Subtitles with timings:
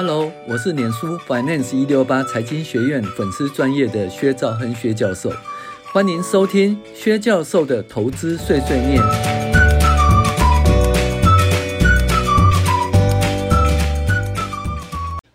[0.00, 5.28] Hello，我是脸书 Finance 一六八财经学院粉丝专业的薛兆亨薛教授，
[5.92, 9.02] 欢迎收听薛教授的投资碎碎念。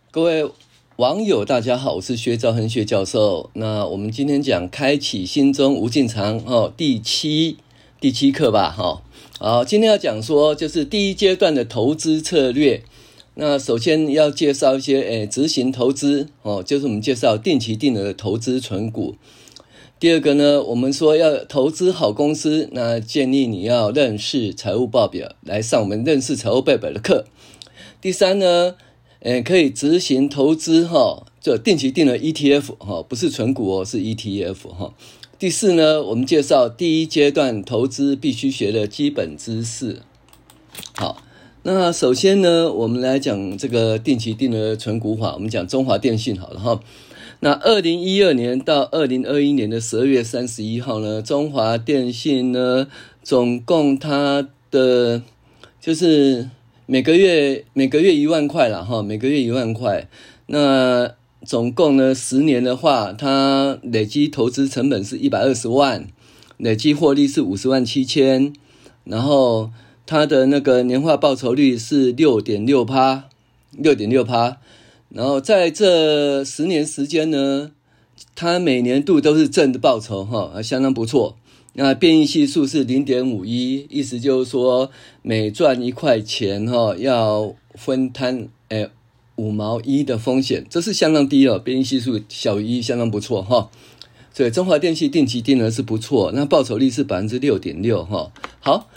[0.09, 0.49] 各位
[0.95, 3.49] 网友，大家好，我是薛兆亨薛教授。
[3.55, 7.57] 那我们今天讲开启心中无尽藏哦，第七
[7.99, 9.01] 第七课吧，哈。
[9.39, 12.81] 好，今天要讲说就是第一阶段的投资策略。
[13.35, 19.15] 那首先要介绍一些诶，执行投资哦，就是我们介绍定期定额投资存股。
[19.99, 27.25] 第二个呢，我们说要投资好公司，那建议你要认识财务报表，来上我们认识财务报表的课。
[27.99, 28.75] 第三呢，
[29.21, 34.93] 诶，可以执行投资哈，就定期定额 ETF 哈，不是存股哦，是 ETF 哈。
[35.39, 40.03] 第四呢，我们介绍第一阶段投资必须学的基本知识。
[40.93, 41.23] 好。
[41.65, 45.33] 那首先呢，我们来讲这个定期定额存股法。
[45.35, 46.81] 我们讲中华电信好了哈。
[47.39, 52.87] 那二零一二年到二零二一年的十二月三十一号呢，中华电信呢，
[53.23, 55.21] 总共它的
[55.79, 56.49] 就是
[56.85, 60.09] 每个月每个月一万块了哈，每个月一万块。
[60.47, 61.13] 那
[61.45, 66.05] 总共呢，十年的话，它累计投资成本是一百二十万，
[66.57, 68.51] 累计获利是五十万七千，
[69.05, 69.71] 然后。
[70.05, 73.29] 它的那个年化报酬率是六点六趴，
[73.71, 74.57] 六点六趴，
[75.09, 77.71] 然后在这十年时间呢，
[78.35, 81.37] 它每年度都是正的报酬哈，相当不错。
[81.75, 88.89] 那变异系数是零点五一，意思就是说每赚一块钱哈，要分摊诶
[89.37, 93.71] 五毛一的风险，这是相当低哦，变异系数小于一，相当不错哈。
[94.33, 98.89] 所以中华电信定期定额是不错，那报酬率是百分之六点六哈，好。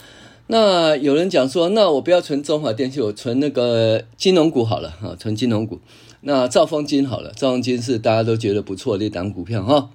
[0.47, 5.79] 那有人讲说，那我不要存中华电信，我存那个金融股好了哈，存金融股。
[6.21, 9.89] 那兆丰金好了，兆丰金是大家都觉得不错的一档股票哈。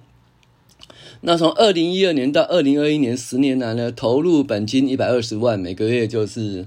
[1.23, 6.67] 那从二零一二年到二零二一年十年来呢，投入本金一百二十万，每个月就是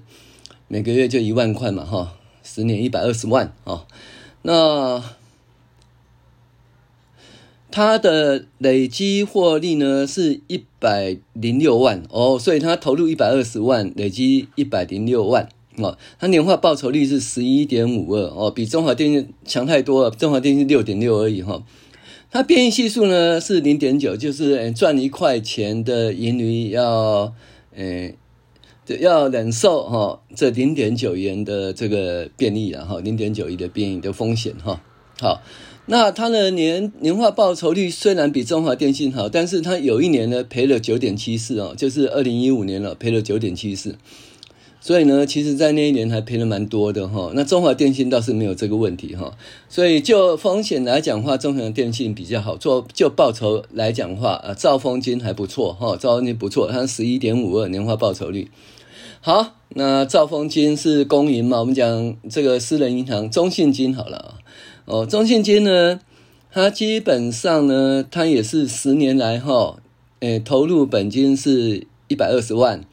[0.68, 2.14] 每个月就一万块嘛哈，
[2.44, 3.86] 十年一百二十万啊，
[4.42, 5.04] 那。
[7.76, 15.98] 它的累积获利呢是一百零六万哦，所以它投入一百二十万，累积一百零六万哦。
[16.18, 20.10] 它年化报酬率是十一点五二哦，比中华电信强太多了。
[20.10, 21.66] 中华电信六点六而已哈。
[22.32, 27.34] 它变异系数呢是零点九，就是赚一块钱的盈余要
[27.76, 28.16] 诶
[29.02, 34.82] 要忍受哈这零点九元的这个变异然后零点九亿的变异的风险哈。
[35.20, 35.42] 好。
[35.88, 43.96] 那它的年年化报酬率虽然比中华电信好，但是它有一年呢赔了九点七四哦，就是二零一五年了赔了九点七四，
[44.82, 47.32] 所以呢，其实在那一年还赔了蛮多的哈。
[47.36, 49.38] 那中华电信倒是没有这个问题哈，
[49.70, 58.50] 所以就风险来讲话，中华电信比较好做，就报酬来讲话，啊，兆丰金还不错哈，兆丰金不错，它十一点五二年化报酬率。
[59.22, 64.40] 好，那兆丰金是公营嘛，我们讲这个私人银行中信金好了。
[64.86, 66.00] 哦，中信金呢，
[66.52, 69.80] 它基本上呢，它也是十年来哈，
[70.20, 72.86] 诶，投入本金是一百二十万，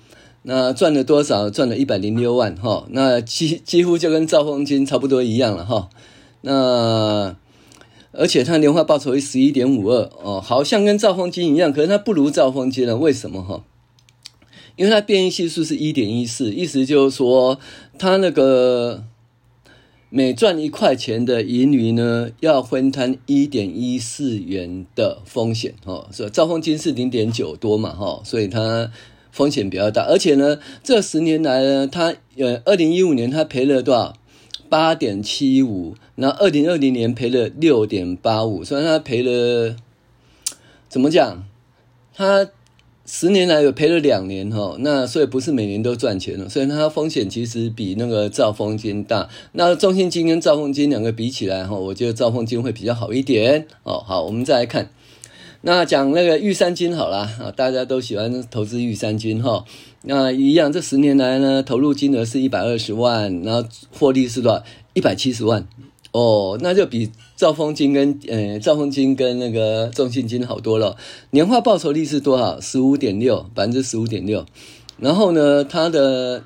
[0.44, 1.50] 那赚了多少？
[1.50, 5.90] 赚了一百零六万哈，那几几乎就跟兆丰金差不多一样了哈。
[6.40, 7.36] 那
[8.12, 13.62] 而且它年化报酬率十一点五二哦，好像跟兆丰金一样，可是它不如兆丰金了，为什么哈？
[14.76, 17.58] 因为它变异系数是一点一四，意思就是说
[17.98, 19.04] 它那个。
[20.14, 26.06] 每赚一块钱的盈余呢，要分摊一点一四元的风险哦。
[26.12, 28.92] 所以兆丰金是零点九多嘛，哈，所以它
[29.30, 30.02] 风险比较大。
[30.02, 34.14] 而且呢，这十年来呢，它呃，二零一五年它赔了多少？
[34.68, 35.94] 八点七五。
[36.16, 39.74] 那二零二零年赔了六点八五，所以它赔了，
[40.90, 41.42] 怎么讲？
[42.14, 42.50] 它。
[43.04, 49.28] 十年来有赔了两年哈，那所以不是每年都赚钱了，所以它风险其实比那个兆丰金大。
[49.52, 54.02] 那中信金跟兆丰金两个比起来哈，我觉得兆丰金会比较好一点哦。
[54.06, 54.90] 好，我们再来看，
[55.62, 59.64] 那讲那个玉山金好了啊，大家都喜欢投资玉山金哈。
[60.02, 64.62] 那一样，这十年来呢，投入金额是一百二十万，然后获利是多少？
[64.94, 65.66] 一百七十万。
[66.12, 70.94] 哦，那就比兆丰金跟呃兆丰金跟那个中信金好多了。
[71.30, 72.60] 年化报酬率是多少？
[72.60, 74.44] 十五点六，百分之十五点六。
[74.98, 76.44] 然后呢，它的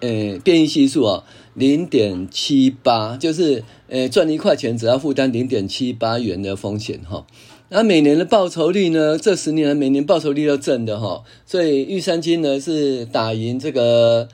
[0.00, 7.26] 呃变异系数啊，零点七八，就是呃赚一块钱只要负担零点七八元的风险哈。
[7.68, 9.18] 那每年的报酬率呢？
[9.18, 11.24] 这十年每年报酬率都正的哈。
[11.44, 14.28] 所以玉山金呢是打赢这个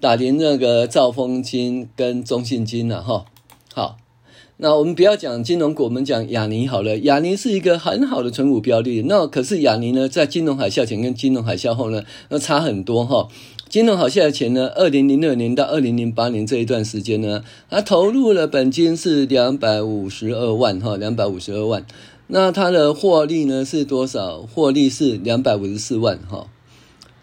[0.00, 3.24] 打赢那个兆丰金跟中信金了哈。
[3.72, 3.96] 好。
[4.60, 6.98] 那我们不要讲金融股，我们讲亚尼好了。
[6.98, 9.02] 亚尼是一个很好的存股标的。
[9.02, 13.28] 那可是亚尼呢，在金融海啸前跟金融海啸后呢，那差很多哈。
[13.68, 21.86] 金融海啸前呢，二零零六年到二零零八年这一段时间呢，它投入了本金是两百五十二万哈，两百五十二万。
[22.26, 24.42] 那它的获利呢是多少？
[24.42, 26.48] 获利是两百五十四万哈。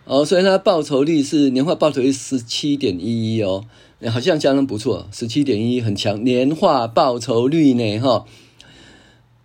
[0.06, 3.66] 哦，所以它报酬率是年化报酬率十七点一一哦。
[4.12, 7.98] 好像相当不错，十七点一很强，年化报酬率呢？
[8.00, 8.25] 哈，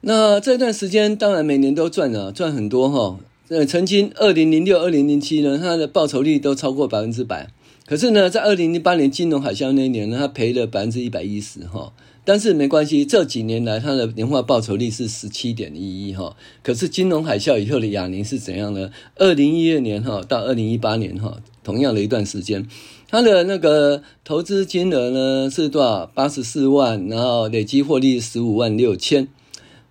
[0.03, 3.19] 那这段时间当然每年都赚了，赚很多哈。
[3.49, 7.49] 呃，曾经二零零六、二零零七呢，它的报酬率都超过百分之百。
[7.91, 11.93] 可是呢，在二零零八年金融海啸那一年呢，它赔了百分之一百一十哈。
[12.25, 16.37] 但是没关系，这几年来它的年化报酬率是十七点一一哈。
[16.63, 18.93] 可是金融海啸以后的亚泥是怎样呢？
[19.17, 22.65] 二零一二年哈到二零一八年哈，同样的一段时间。
[23.09, 26.07] 它的那个投资金额呢是多少？
[26.07, 29.27] 八十四万，然后累计获利十五万六千。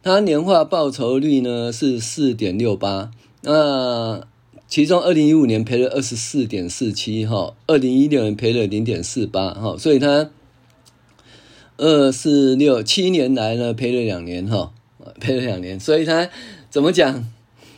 [0.01, 3.11] 它年化报酬率呢是四点六八。
[3.41, 4.21] 那
[4.69, 10.29] 其中二零一五年赔了二十四点四七哈，二零一六年赔了零点四八哈，所以它
[11.77, 14.71] 二四六七年来呢赔了两年哈，
[15.19, 16.29] 赔了两年，所以它
[16.69, 17.27] 怎么讲？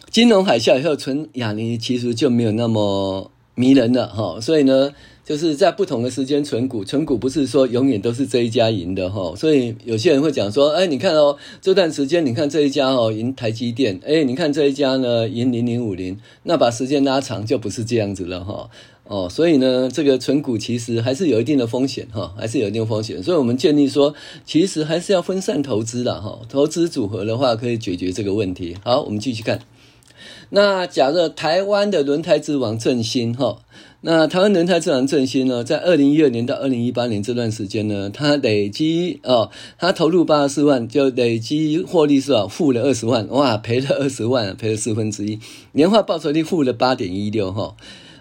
[0.10, 4.92] 金融海啸以后，存亚尼其实就没有那么迷人了哈，所以呢。
[5.32, 18.70] 就是在不同的时间存股，存股不是说永远都是这一家赢的哈，所以有些人会讲说，哎，你看哦，这段时间你看这一家哦赢台积电，哎，你看这一家呢赢零零五零，那把时间拉长就不是这样子了哈，
[19.06, 24.14] 哦，所以呢，这个存股其实还是有一定的风险哈，还是有一定风险，所以我们建议说，
[24.46, 28.76] 其实还是要分散投资的哈，投资组合的话可以解决这个问题。
[28.84, 29.62] 好，我们继续看。
[30.54, 33.60] 那假设台湾的轮胎之王振兴哈，
[34.04, 42.48] 那台湾轮胎之王正新呢，在二零一二年到二零一八年这段时间呢，它累积哦，它投入八十四万，就累积获利是吧？
[42.48, 45.38] 负了二十万，哇，赔了二十万，赔了四分之一，
[45.74, 47.76] 年化报酬率负了八点一六哈，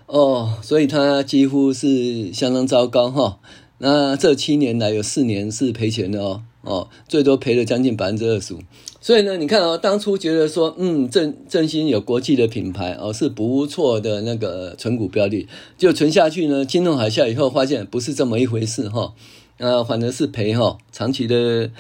[0.05, 3.39] 哦，所以它几乎是相当糟糕哈。
[3.79, 8.59] 那这七年来有四年是赔钱的哦，哦，最多赔了将近百分之二十五。
[9.03, 15.49] 所以呢，你看哦，当初觉得说，嗯，正正新有国际的品牌哦，是不错的那个存股标的，
[15.79, 16.67] 就存下去呢。
[16.67, 19.15] 金融海啸以后，发现不是这么一回事哈，
[19.57, 21.71] 呃，反而是赔哈，长期的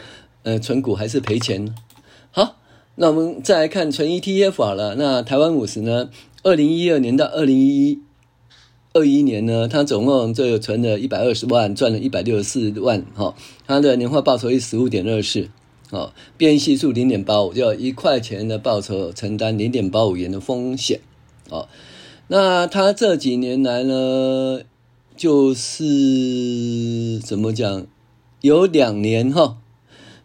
[0.44, 1.74] 呃存股还是赔钱。
[2.30, 2.56] 好，
[2.94, 4.94] 那我们再来看存 ETF 好了。
[4.94, 6.08] 那台湾五十呢，
[6.42, 8.00] 二零一二年到二零一
[8.94, 13.34] 二一年呢，它总共就存了一百二十万，赚了一百六十四万哈，
[13.66, 15.50] 它的年化报酬率十五点二四。
[15.90, 21.00] 哦，变系数零点八五，就一块钱的报酬承担零点八五元的风险。
[21.48, 21.68] 哦，
[22.28, 24.60] 那他这几年来呢，
[25.16, 27.86] 就是怎么讲？
[28.40, 29.58] 有两年哈，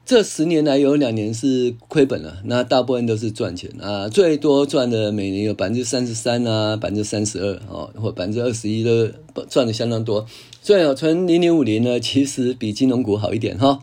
[0.06, 9.10] 这十年来有两年是亏本了，那大部分都是赚钱啊，最多赚的每年有百分之三十三啊，百分之三十二哦，或百分之二十一都
[9.50, 10.26] 赚的相当多。
[10.62, 13.80] 所以，存零零五零呢，其实比金融股好一点哈。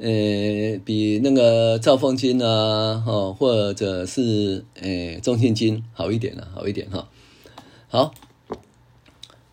[0.00, 7.08] 呃，比那个兆丰金啊，哈，或者是呃中信金好一点了，好一点哈。
[7.88, 8.14] 好，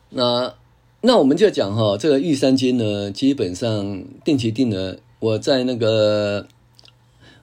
[0.10, 0.56] 那
[1.02, 6.48] 那我们就讲哈，这个玉山金呢，基本上定期定额，我在那个。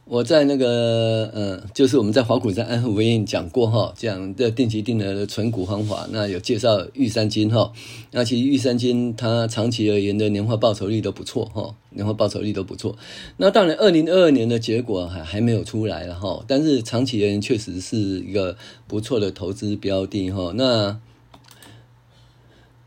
[0.06, 7.72] 我在那个呃，就是我们在华股在安和威印讲过哈，讲的定期定额的存股方法，那有介绍玉山金哈。
[8.10, 12.98] 那其实玉山金它长期而言的年化报酬率都不错哈，年化报酬率都不错。
[13.38, 20.52] 那当然，二零二二年的结果还还没有出来了哈，但是长期而言确实是一个不错的投资标的哈。
[20.54, 21.00] 那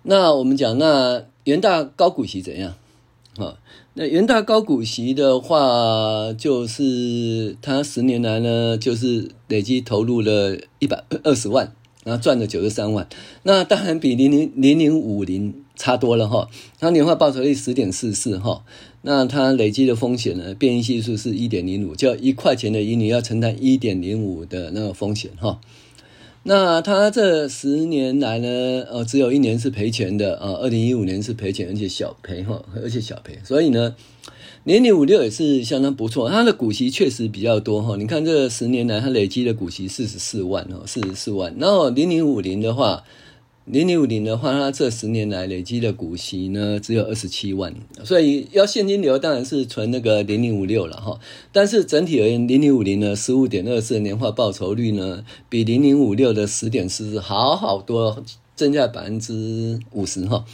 [0.03, 2.75] 那我们讲，那元大高股息怎样？
[3.35, 3.57] 哈。
[3.99, 11.73] 那元大高股息的话，就是他十年来呢，就是累计投入了一百二十万，
[12.03, 13.09] 然后赚了九十三万。
[13.41, 16.47] 那当然比零零零零五零差多了哈。
[16.77, 18.63] 它年化报酬率十点四四哈。
[19.01, 25.59] 那它累计的风险呢，变异系数是一点零五，就一块钱的盈余要承担一点零五的那个风险哈。
[26.47, 28.47] 那他这十年来呢，
[28.89, 33.93] 呃，只有一年是赔钱的啊，二零一五年是赔钱，而且小赔哈，而且小赔，所以呢，
[34.63, 37.97] 零零五六也是相当不错，他的股息确实比较多哈。
[37.97, 43.03] 你看这十年来，他累积的股息四十四万哦，四十四万，然后零零五零的话。
[43.69, 51.19] 零零五零的话，它这十年来累积的股息呢，只有二十七万，所以要现金流当然是存那个零零五六了哈。
[51.51, 58.23] 但是整体而言，零零五零呢，十五点二四年化报酬率呢，比零零五六的十点四四好好多，
[58.55, 60.45] 增加百分之五十哈。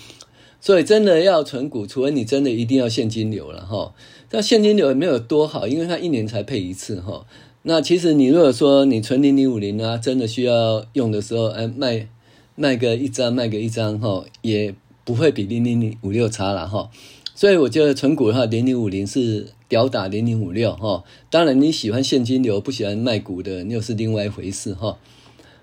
[0.60, 3.93] 所以真的要存股，除非你真的一定要现金流了哈。
[4.32, 7.27] 那现金流也没有多好，因为它一年才配一次哈。
[7.62, 12.08] 那其实你如果说你存零零五零啊，真的需要用的时候，哎，卖
[12.55, 16.89] 卖个一张，卖个一张哈，也不会比零零零五六差了哈。
[17.36, 21.03] 所以我觉得存股的话，零零五零是吊打零零五六哈。
[21.31, 24.98] 当然你喜欢现金流，不喜欢卖股的，又是另外一回事哈。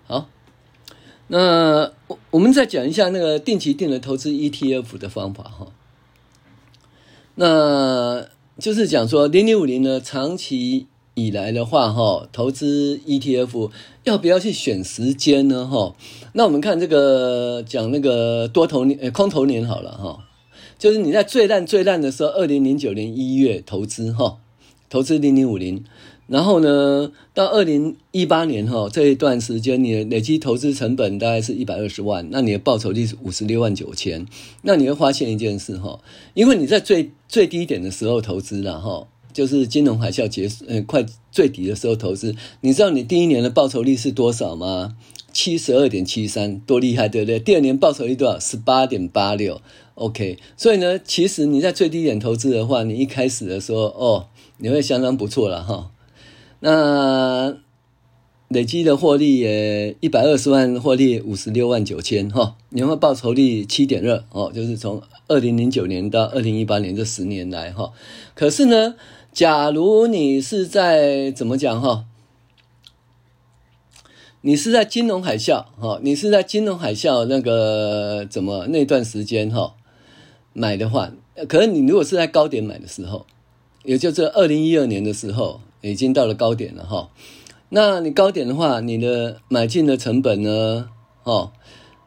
[0.06, 0.28] 好，
[1.28, 5.68] 那我我们再讲一下那个定期定额投资 ETF 的方法哈。
[7.36, 8.26] 那
[8.58, 10.86] 就是讲说零零五零呢，长期。
[11.26, 13.70] 以来的话，哈，投资 ETF
[14.04, 15.66] 要不要去选时间呢？
[15.66, 15.94] 哈，
[16.32, 20.24] 那我们看这个讲那个多头年、呃空头年好了，哈，
[20.78, 24.38] 就是你在最烂最烂的时候，二零零九年一月投资，哈，
[24.88, 25.84] 投资零零五零，
[26.26, 34.26] 然后呢，到二零一八年，哈，这一段时间你的累积投资成本大概是一百二十万，那你的报酬率是五十六万九千，
[34.62, 36.00] 那你会发现一件事，哈，
[36.34, 39.06] 因为你在最最低点的时候投资了，哈。
[39.32, 44.96] 就是金融海啸结束，嗯，快最底的时候投资，你知道你第一年的报酬率是多少吗？
[45.32, 47.38] 七十二点七三，多厉害，对不对？
[47.38, 48.38] 第二年报酬率多少？
[48.40, 49.60] 十八点八六
[49.94, 50.38] ，OK。
[50.56, 54.26] 所以呢，其实你在最低点投资的话，你一开始的时候，哦，
[54.58, 55.92] 你会相当不错了哈。
[56.58, 57.56] 那
[58.48, 67.92] 累积的获利也一百二十万，获利五十六万九千哈，年化报酬率七点二哦，就是从二零零九年到二零一八年这十年来哈。
[68.34, 68.96] 可是呢，
[69.32, 72.04] 假如你是在怎么讲哈？
[74.42, 76.00] 你是在金融海啸哈？
[76.02, 79.74] 你是在金融海啸那个怎么那段时间哈
[80.52, 81.12] 买的话，
[81.48, 83.26] 可是你如果是在高点买的时候，
[83.84, 87.10] 也就是二零一二年的时候，已经到了高点了哈。
[87.68, 90.88] 那你高点的话，你的买进的成本呢？
[91.22, 91.52] 哦，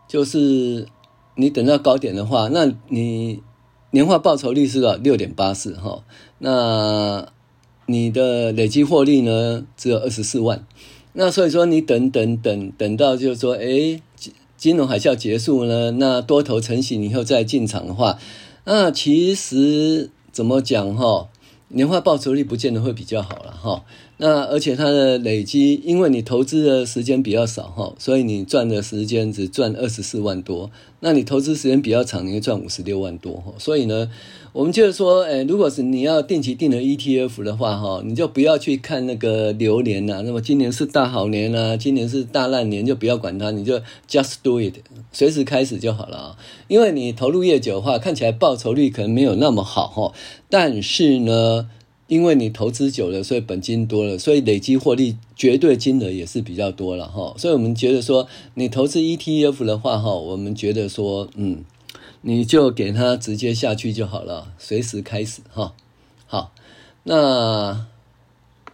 [0.08, 0.88] 就是
[1.36, 3.42] 你等到高点的话，那你
[3.94, 6.04] 年化报酬率是到六点八四哈。
[6.40, 7.28] 那
[7.86, 10.66] 你的累积获利呢，只有二十四万，
[11.14, 14.02] 那所以说你等等等等到就是说，诶，
[14.58, 18.18] 金融海啸结束呢，那多头成型以后再进场的话，
[18.66, 21.30] 那其实怎么讲哈，
[21.74, 23.84] 年化报酬率不见得会比较好了哈。
[24.18, 30.72] 那而且它的累积，因为你投资的时间比较少哈，所以你赚的时间只赚二十四万多。
[31.02, 33.54] 那你投资时间比较长，你会赚五十六万多哈。
[33.58, 34.10] 所以呢，
[34.54, 40.22] 我们就是说，诶，如果是你要定期定额 ETF 的话哈，你就不要去看那个流年呐。
[40.24, 44.76] 那么今年是大好年啊，今年是大烂年，就不要管它，你就 just do it，
[45.12, 46.38] 随时开始就好了啊。
[46.68, 50.14] 因为你投入越久的话，看起来报酬率可能没有那么好哈，
[50.50, 51.68] 但是呢。
[52.08, 57.34] 因为你投资久了，所以本金多了，所以累积获利绝对金额也是比较多了哈。
[57.38, 61.64] 所以我们觉得说，你投资 ETF 的话哈，我们觉得说，嗯，
[62.26, 65.76] 你就给他直接下去就好了，随时开始哈。
[66.26, 66.52] 好，
[67.04, 67.16] 那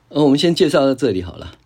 [0.10, 1.58] 呃我们先介绍到这里好了。